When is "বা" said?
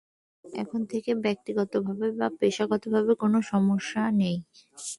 2.19-2.27